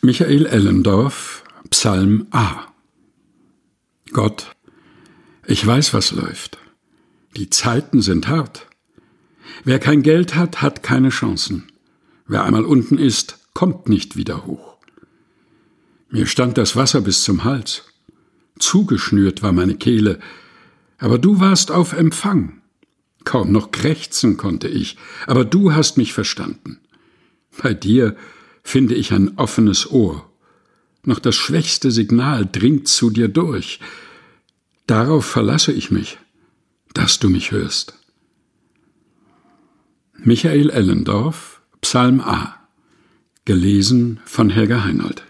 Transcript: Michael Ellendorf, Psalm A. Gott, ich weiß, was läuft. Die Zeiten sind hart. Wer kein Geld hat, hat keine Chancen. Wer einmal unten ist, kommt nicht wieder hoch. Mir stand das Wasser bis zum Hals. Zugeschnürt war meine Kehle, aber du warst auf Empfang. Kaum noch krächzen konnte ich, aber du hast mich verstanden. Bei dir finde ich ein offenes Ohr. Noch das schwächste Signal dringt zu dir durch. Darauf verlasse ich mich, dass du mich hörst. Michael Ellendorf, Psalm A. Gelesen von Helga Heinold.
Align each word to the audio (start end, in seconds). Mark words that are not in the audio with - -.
Michael 0.00 0.46
Ellendorf, 0.46 1.42
Psalm 1.70 2.28
A. 2.30 2.66
Gott, 4.12 4.54
ich 5.44 5.66
weiß, 5.66 5.92
was 5.92 6.12
läuft. 6.12 6.58
Die 7.36 7.50
Zeiten 7.50 8.00
sind 8.00 8.28
hart. 8.28 8.68
Wer 9.64 9.80
kein 9.80 10.02
Geld 10.02 10.36
hat, 10.36 10.62
hat 10.62 10.84
keine 10.84 11.08
Chancen. 11.08 11.64
Wer 12.28 12.44
einmal 12.44 12.64
unten 12.64 12.96
ist, 12.96 13.40
kommt 13.54 13.88
nicht 13.88 14.16
wieder 14.16 14.46
hoch. 14.46 14.76
Mir 16.10 16.26
stand 16.26 16.58
das 16.58 16.76
Wasser 16.76 17.00
bis 17.00 17.24
zum 17.24 17.42
Hals. 17.42 17.82
Zugeschnürt 18.60 19.42
war 19.42 19.50
meine 19.50 19.74
Kehle, 19.74 20.20
aber 20.98 21.18
du 21.18 21.40
warst 21.40 21.72
auf 21.72 21.92
Empfang. 21.92 22.62
Kaum 23.24 23.50
noch 23.50 23.72
krächzen 23.72 24.36
konnte 24.36 24.68
ich, 24.68 24.96
aber 25.26 25.44
du 25.44 25.72
hast 25.72 25.96
mich 25.96 26.12
verstanden. 26.12 26.78
Bei 27.60 27.74
dir 27.74 28.16
finde 28.68 28.94
ich 28.94 29.12
ein 29.12 29.38
offenes 29.38 29.90
Ohr. 29.90 30.30
Noch 31.02 31.20
das 31.20 31.34
schwächste 31.34 31.90
Signal 31.90 32.46
dringt 32.46 32.86
zu 32.86 33.08
dir 33.08 33.28
durch. 33.28 33.80
Darauf 34.86 35.24
verlasse 35.24 35.72
ich 35.72 35.90
mich, 35.90 36.18
dass 36.92 37.18
du 37.18 37.30
mich 37.30 37.50
hörst. 37.50 37.94
Michael 40.18 40.68
Ellendorf, 40.68 41.62
Psalm 41.80 42.20
A. 42.20 42.56
Gelesen 43.46 44.20
von 44.26 44.50
Helga 44.50 44.84
Heinold. 44.84 45.24